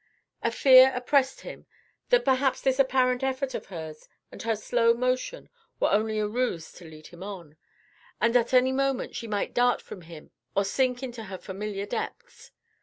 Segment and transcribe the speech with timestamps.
[0.41, 1.67] A fear oppressed him
[2.09, 5.47] that perhaps this apparent effort of hers and her slow motion
[5.79, 7.55] were only a ruse to lead him on
[8.19, 12.51] that at any moment she might dart from him or sink into her familiar depths.